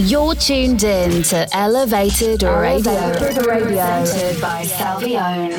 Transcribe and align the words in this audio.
You're 0.00 0.36
tuned 0.36 0.84
in 0.84 1.24
to 1.24 1.48
Elevated 1.52 2.44
Radio, 2.44 2.92
Elevated 2.92 3.46
Radio. 3.46 4.00
presented 4.00 4.40
by 4.40 4.62
Salvione. 4.62 5.50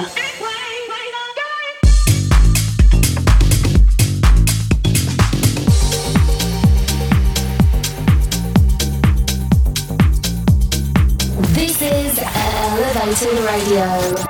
This 11.54 11.82
is 11.82 12.20
Elevated 12.24 13.40
Radio. 13.44 14.29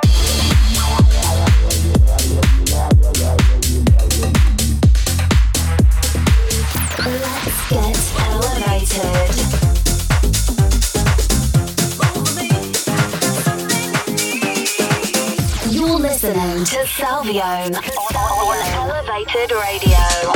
Salvione 17.20 17.76
on 18.16 18.88
Elevated 18.88 19.52
Radio. 19.52 20.32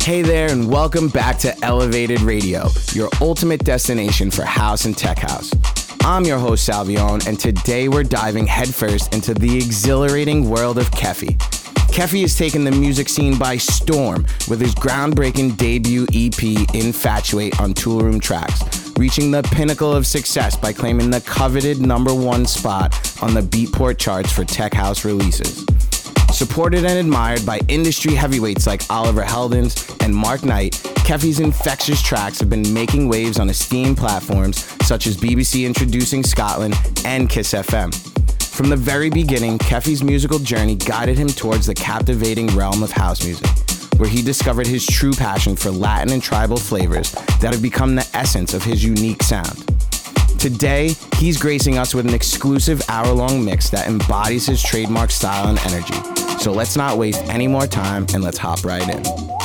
Hey 0.00 0.22
there, 0.22 0.48
and 0.48 0.70
welcome 0.70 1.08
back 1.08 1.38
to 1.38 1.64
Elevated 1.64 2.20
Radio, 2.20 2.68
your 2.92 3.08
ultimate 3.20 3.64
destination 3.64 4.30
for 4.30 4.44
house 4.44 4.84
and 4.84 4.96
tech 4.96 5.18
house. 5.18 5.50
I'm 6.02 6.22
your 6.22 6.38
host, 6.38 6.68
Salvione, 6.68 7.26
and 7.26 7.40
today 7.40 7.88
we're 7.88 8.04
diving 8.04 8.46
headfirst 8.46 9.12
into 9.12 9.34
the 9.34 9.56
exhilarating 9.56 10.48
world 10.48 10.78
of 10.78 10.88
Keffi. 10.92 11.36
Keffi 11.88 12.20
has 12.20 12.38
taken 12.38 12.62
the 12.62 12.70
music 12.70 13.08
scene 13.08 13.36
by 13.36 13.56
storm 13.56 14.24
with 14.48 14.60
his 14.60 14.72
groundbreaking 14.76 15.56
debut 15.56 16.04
EP, 16.14 16.74
Infatuate, 16.76 17.60
on 17.60 17.74
Toolroom 17.74 18.22
Tracks 18.22 18.62
reaching 18.96 19.32
the 19.32 19.42
pinnacle 19.42 19.92
of 19.92 20.06
success 20.06 20.56
by 20.56 20.72
claiming 20.72 21.10
the 21.10 21.20
coveted 21.22 21.80
number 21.80 22.14
one 22.14 22.46
spot 22.46 22.94
on 23.22 23.34
the 23.34 23.40
Beatport 23.40 23.98
charts 23.98 24.30
for 24.30 24.44
tech 24.44 24.72
house 24.72 25.04
releases. 25.04 25.64
Supported 26.34 26.84
and 26.84 26.98
admired 26.98 27.46
by 27.46 27.60
industry 27.68 28.12
heavyweights 28.12 28.66
like 28.66 28.82
Oliver 28.90 29.22
Heldens 29.22 30.04
and 30.04 30.12
Mark 30.12 30.42
Knight, 30.44 30.72
Keffi's 31.06 31.38
infectious 31.38 32.02
tracks 32.02 32.40
have 32.40 32.50
been 32.50 32.74
making 32.74 33.08
waves 33.08 33.38
on 33.38 33.48
esteemed 33.48 33.96
platforms 33.96 34.64
such 34.84 35.06
as 35.06 35.16
BBC 35.16 35.64
Introducing 35.64 36.24
Scotland 36.24 36.74
and 37.04 37.30
Kiss 37.30 37.54
FM. 37.54 37.94
From 38.48 38.68
the 38.68 38.76
very 38.76 39.10
beginning, 39.10 39.58
Keffi's 39.58 40.02
musical 40.02 40.40
journey 40.40 40.74
guided 40.74 41.16
him 41.16 41.28
towards 41.28 41.66
the 41.66 41.74
captivating 41.74 42.48
realm 42.48 42.82
of 42.82 42.90
house 42.90 43.24
music 43.24 43.48
where 43.98 44.08
he 44.08 44.20
discovered 44.20 44.66
his 44.66 44.84
true 44.84 45.12
passion 45.12 45.54
for 45.54 45.70
Latin 45.70 46.12
and 46.12 46.20
tribal 46.20 46.56
flavors 46.56 47.12
that 47.40 47.52
have 47.52 47.62
become 47.62 47.94
the 47.94 48.08
essence 48.12 48.54
of 48.54 48.64
his 48.64 48.82
unique 48.82 49.22
sound. 49.22 49.64
Today, 50.44 50.94
he's 51.16 51.38
gracing 51.38 51.78
us 51.78 51.94
with 51.94 52.06
an 52.06 52.12
exclusive 52.12 52.82
hour 52.90 53.10
long 53.14 53.42
mix 53.42 53.70
that 53.70 53.86
embodies 53.86 54.44
his 54.44 54.62
trademark 54.62 55.10
style 55.10 55.48
and 55.48 55.58
energy. 55.60 55.94
So 56.38 56.52
let's 56.52 56.76
not 56.76 56.98
waste 56.98 57.22
any 57.30 57.48
more 57.48 57.66
time 57.66 58.04
and 58.12 58.22
let's 58.22 58.36
hop 58.36 58.62
right 58.62 58.86
in. 58.86 59.43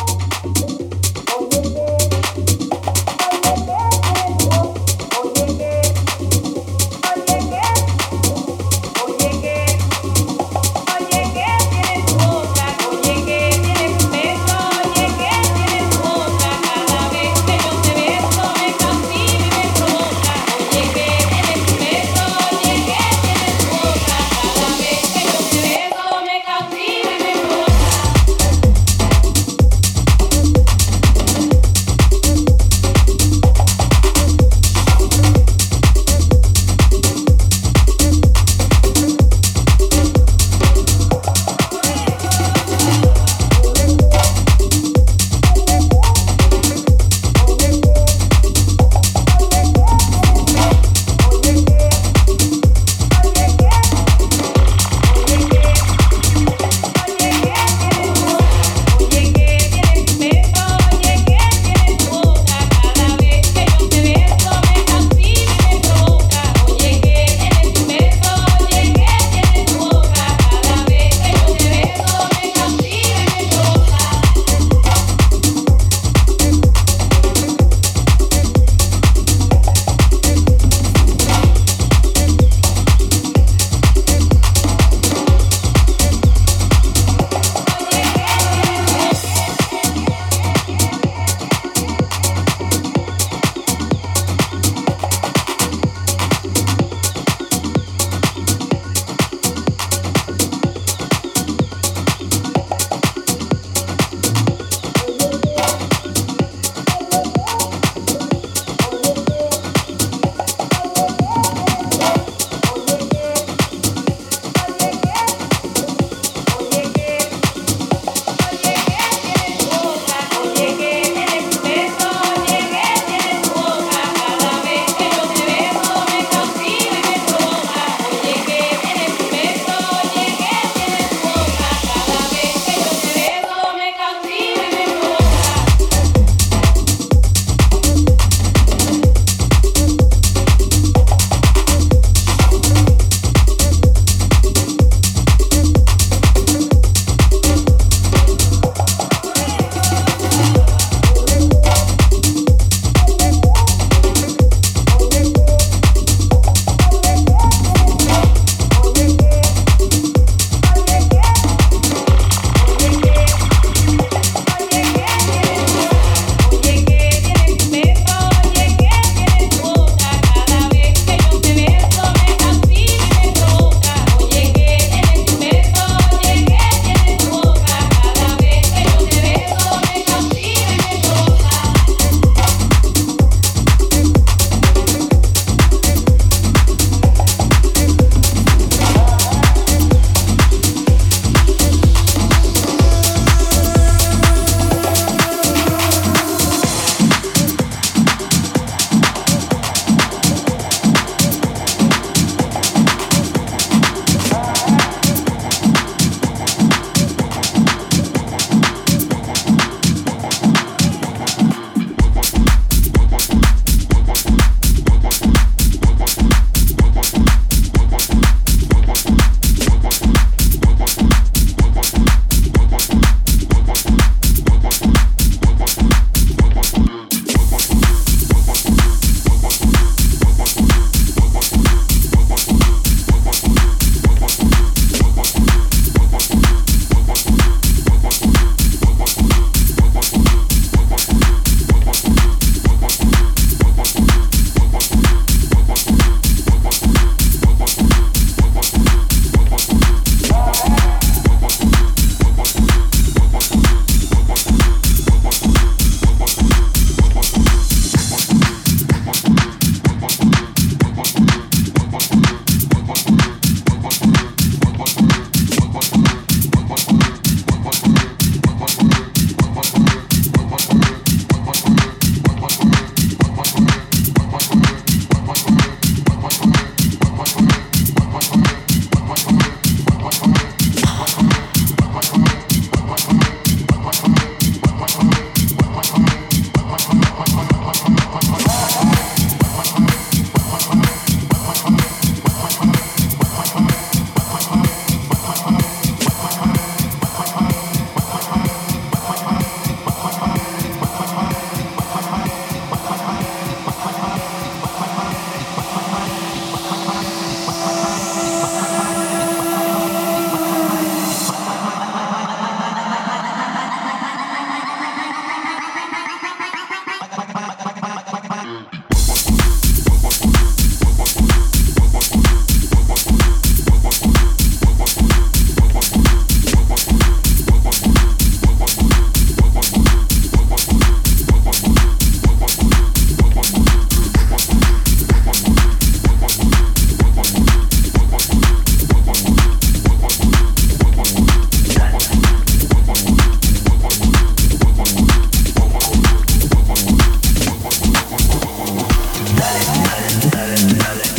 dale, 350.56 350.74
dale. 350.78 351.19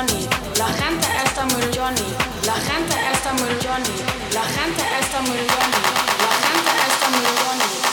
La 0.00 0.06
gente 0.06 1.06
está 1.26 1.44
muy 1.44 1.60
Johnny, 1.76 2.00
la 2.46 2.54
gente 2.54 2.96
está 3.12 3.34
muy 3.34 3.50
Johnny, 3.62 4.00
la 4.32 4.42
gente 4.44 4.82
está 4.98 5.20
muy 5.20 5.36
Johnny, 5.36 5.82
la 6.24 6.32
gente 6.40 6.70
está 6.88 7.10
muy 7.10 7.26
Johnny. 7.44 7.89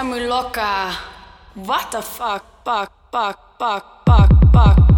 está 0.00 0.18
louca. 0.20 0.98
What 1.54 1.90
the 1.90 2.00
fuck, 2.00 2.42
fuck, 2.64 2.90
fuck, 3.12 3.38
fuck, 3.58 4.06
fuck, 4.06 4.52
fuck. 4.52 4.89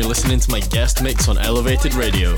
you're 0.00 0.08
listening 0.08 0.40
to 0.40 0.50
my 0.50 0.60
guest 0.60 1.02
mix 1.02 1.28
on 1.28 1.36
Elevated 1.36 1.92
Radio. 1.92 2.34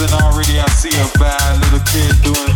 and 0.00 0.12
already 0.22 0.60
I 0.60 0.66
see 0.78 0.94
a 0.94 1.18
bad 1.18 1.58
little 1.58 1.82
kid 1.90 2.14
doing 2.22 2.47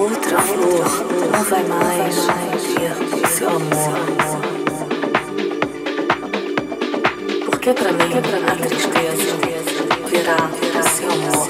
outra 0.00 0.40
flor 0.40 0.86
não 1.30 1.44
vai 1.44 1.62
mais 1.64 2.16
ter 2.74 3.28
seu 3.28 3.48
amor. 3.48 3.60
Porque 7.44 7.74
pra 7.74 7.92
mim 7.92 8.12
a 8.46 8.56
tristeza 8.56 9.36
virá 10.08 10.82
seu 10.82 11.10
amor. 11.10 11.48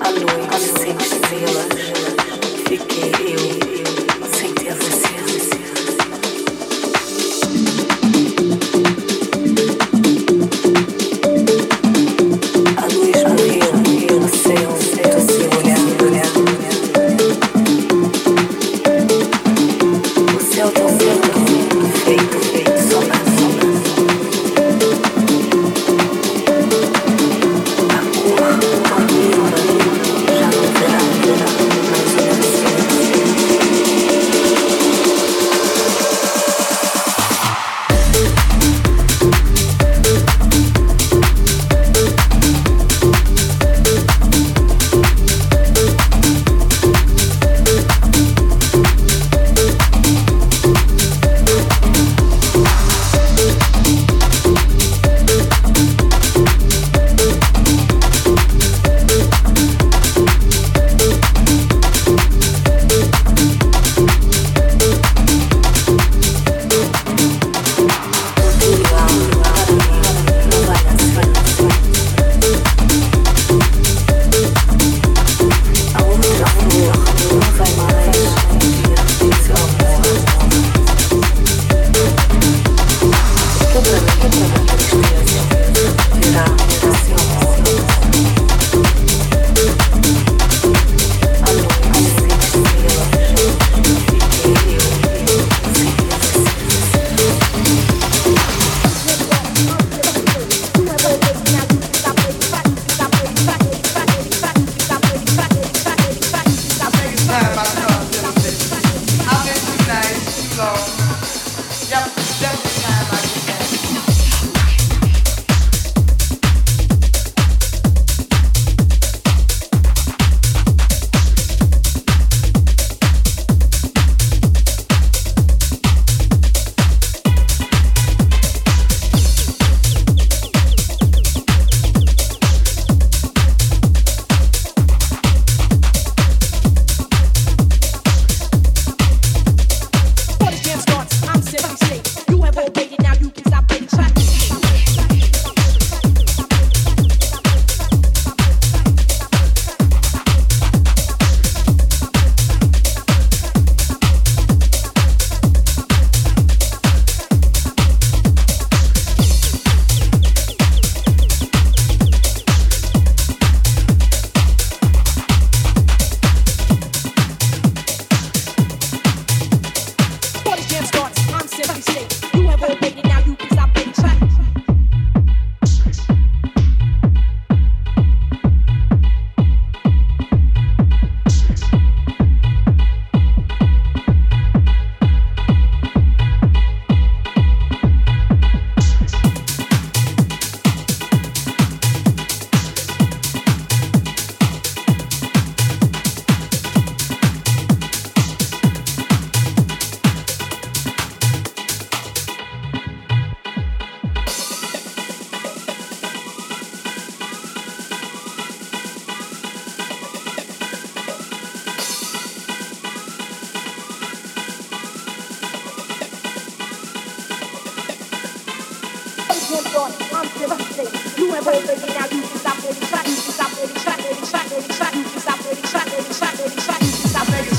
A 0.00 0.10
noite 0.10 0.60
sem 0.80 0.96
estrelas 0.96 1.68
fiquei 2.66 3.12
eu. 3.34 4.05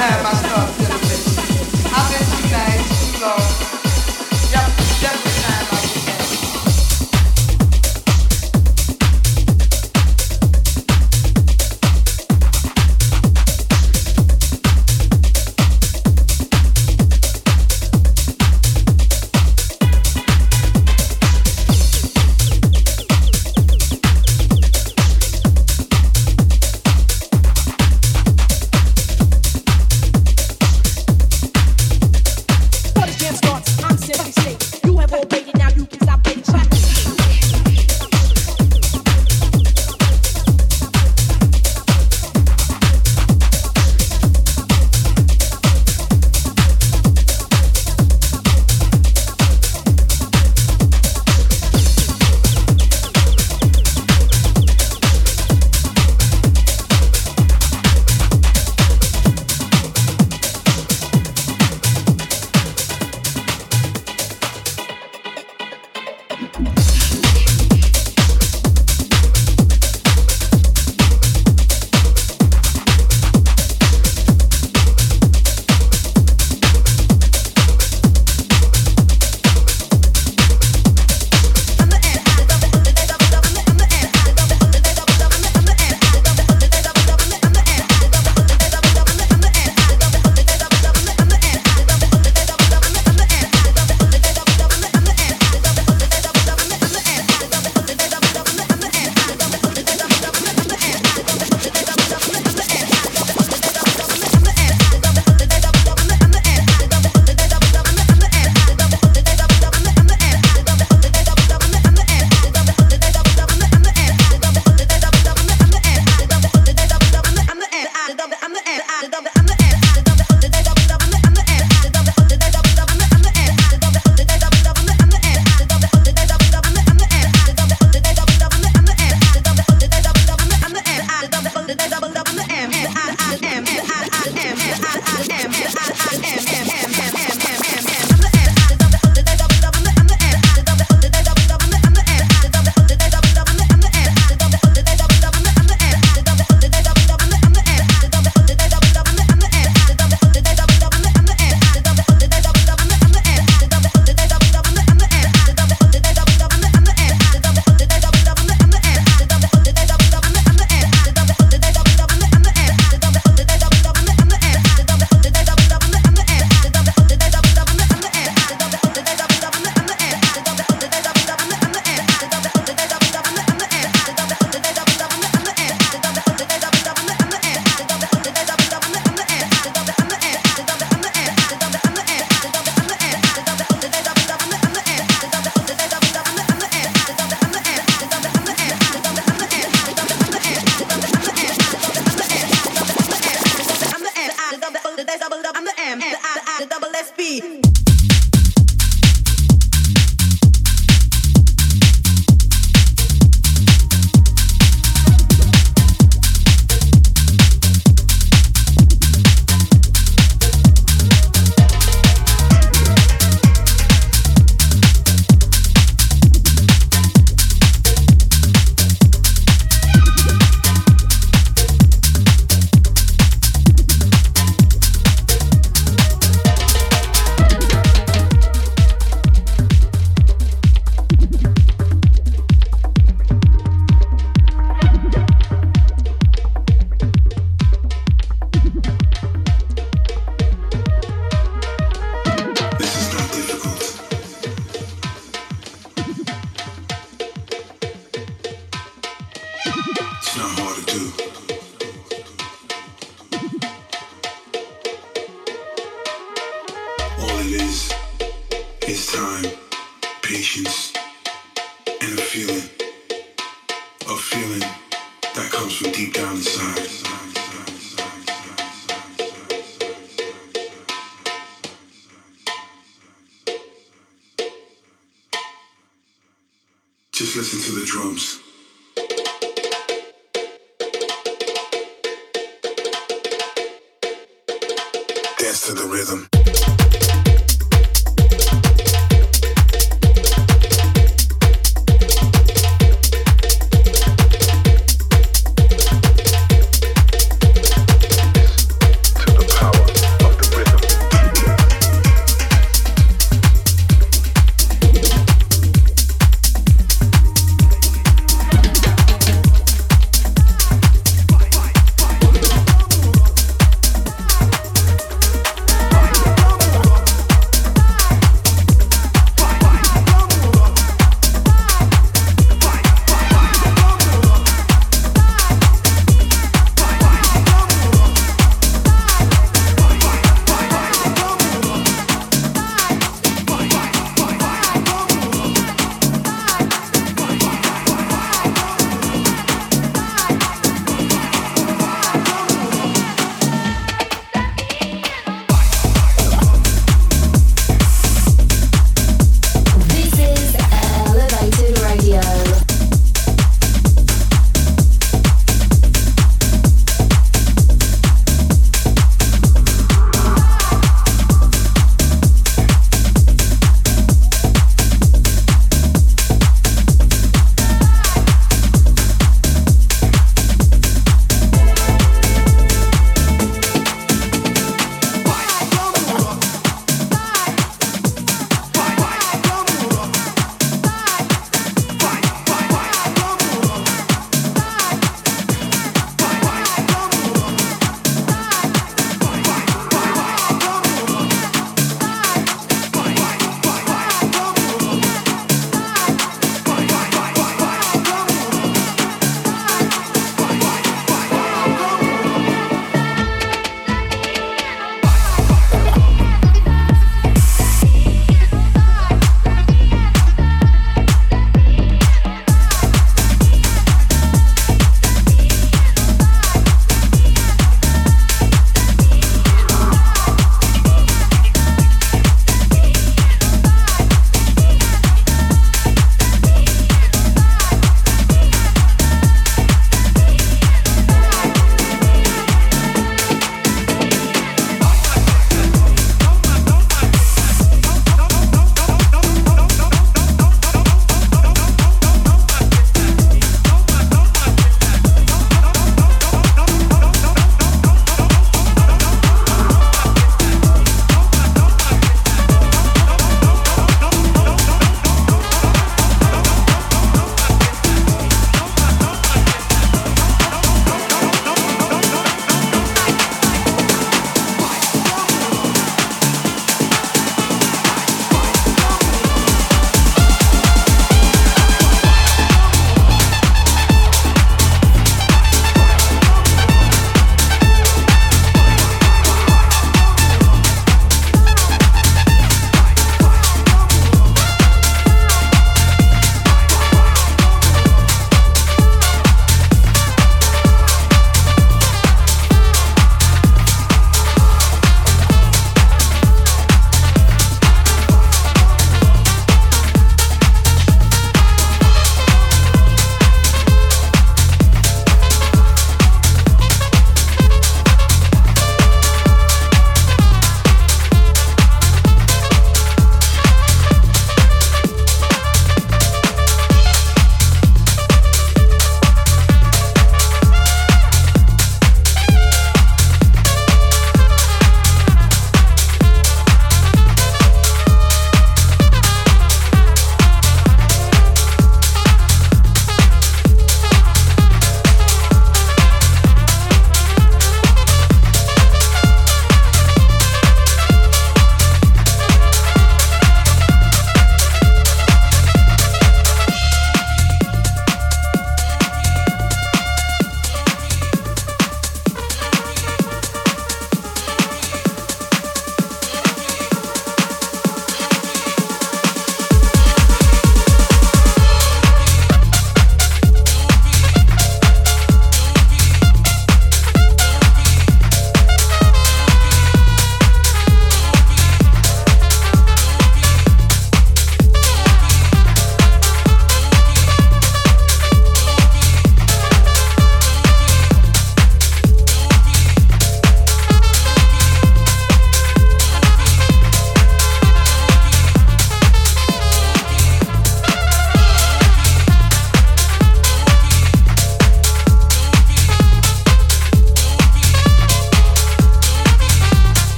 Have 0.00 0.22
my 0.22 0.39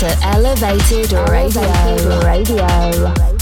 to 0.00 0.18
Elevated 0.24 1.10
Radio. 1.30 1.62
Elevated 1.62 2.22
Radio. 2.22 3.35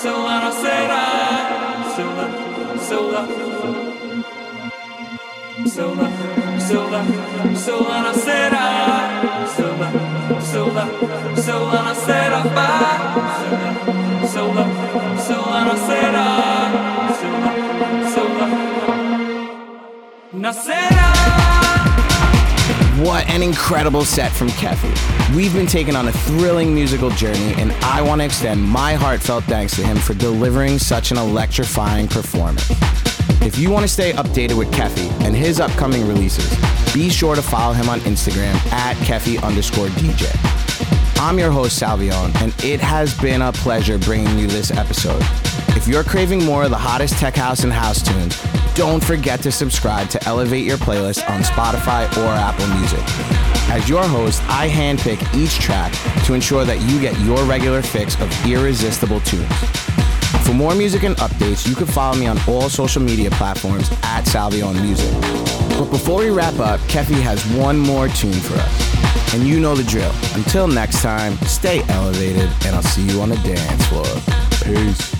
celular 0.00 0.46
ou 0.46 0.52
será? 0.52 1.84
Celular, 1.94 2.30
celular, 2.78 3.26
celular, 5.66 6.10
celular, 6.58 7.04
celular 7.54 8.06
ou 8.06 8.14
será? 8.14 8.66
Celular, 9.54 9.92
celular, 10.40 10.88
celular 11.36 11.88
ou 11.88 11.94
será? 11.94 12.42
Celular, 14.26 14.68
celular 15.18 15.66
ou 15.68 15.76
será? 15.76 16.28
Celular, 17.20 17.54
celular, 18.08 18.48
não 20.32 20.52
será? 20.54 21.49
What 23.00 23.26
an 23.30 23.42
incredible 23.42 24.04
set 24.04 24.30
from 24.30 24.48
Keffi. 24.48 25.34
We've 25.34 25.54
been 25.54 25.66
taken 25.66 25.96
on 25.96 26.08
a 26.08 26.12
thrilling 26.12 26.74
musical 26.74 27.08
journey, 27.08 27.54
and 27.54 27.72
I 27.82 28.02
want 28.02 28.20
to 28.20 28.26
extend 28.26 28.62
my 28.62 28.92
heartfelt 28.92 29.44
thanks 29.44 29.74
to 29.76 29.82
him 29.82 29.96
for 29.96 30.12
delivering 30.12 30.78
such 30.78 31.10
an 31.10 31.16
electrifying 31.16 32.08
performance. 32.08 32.70
If 33.40 33.56
you 33.56 33.70
want 33.70 33.84
to 33.84 33.88
stay 33.88 34.12
updated 34.12 34.58
with 34.58 34.70
Keffi 34.72 35.10
and 35.24 35.34
his 35.34 35.60
upcoming 35.60 36.06
releases, 36.06 36.54
be 36.92 37.08
sure 37.08 37.34
to 37.34 37.40
follow 37.40 37.72
him 37.72 37.88
on 37.88 38.00
Instagram 38.00 38.54
at 38.70 38.96
Keffi 38.98 39.42
underscore 39.42 39.88
DJ. 39.88 40.28
I'm 41.18 41.38
your 41.38 41.50
host, 41.50 41.80
Salvione, 41.80 42.34
and 42.42 42.54
it 42.62 42.80
has 42.80 43.18
been 43.18 43.40
a 43.40 43.50
pleasure 43.50 43.96
bringing 43.96 44.38
you 44.38 44.46
this 44.46 44.70
episode. 44.70 45.22
If 45.74 45.88
you're 45.88 46.04
craving 46.04 46.44
more 46.44 46.64
of 46.64 46.70
the 46.70 46.76
hottest 46.76 47.14
tech 47.14 47.34
house 47.34 47.64
and 47.64 47.72
house 47.72 48.02
tunes, 48.02 48.36
don't 48.80 49.04
forget 49.04 49.42
to 49.42 49.52
subscribe 49.52 50.08
to 50.08 50.24
Elevate 50.24 50.64
Your 50.64 50.78
Playlist 50.78 51.28
on 51.28 51.42
Spotify 51.42 52.06
or 52.16 52.28
Apple 52.28 52.66
Music. 52.78 53.02
As 53.68 53.86
your 53.90 54.02
host, 54.02 54.42
I 54.44 54.70
handpick 54.70 55.20
each 55.34 55.58
track 55.58 55.92
to 56.24 56.32
ensure 56.32 56.64
that 56.64 56.80
you 56.88 56.98
get 56.98 57.14
your 57.20 57.44
regular 57.44 57.82
fix 57.82 58.18
of 58.22 58.46
irresistible 58.46 59.20
tunes. 59.20 59.52
For 60.46 60.54
more 60.54 60.74
music 60.74 61.02
and 61.02 61.14
updates, 61.16 61.68
you 61.68 61.74
can 61.74 61.88
follow 61.88 62.16
me 62.16 62.26
on 62.26 62.38
all 62.48 62.70
social 62.70 63.02
media 63.02 63.30
platforms 63.32 63.90
at 64.02 64.22
Salvione 64.22 64.80
Music. 64.80 65.12
But 65.78 65.90
before 65.90 66.20
we 66.20 66.30
wrap 66.30 66.58
up, 66.58 66.80
Keffi 66.88 67.20
has 67.20 67.44
one 67.48 67.78
more 67.78 68.08
tune 68.08 68.32
for 68.32 68.54
us. 68.54 69.34
And 69.34 69.46
you 69.46 69.60
know 69.60 69.74
the 69.74 69.84
drill. 69.84 70.10
Until 70.32 70.66
next 70.66 71.02
time, 71.02 71.36
stay 71.40 71.82
elevated, 71.90 72.48
and 72.64 72.74
I'll 72.74 72.82
see 72.82 73.02
you 73.02 73.20
on 73.20 73.28
the 73.28 73.36
dance 73.36 73.84
floor. 73.88 74.06
Peace. 74.64 75.19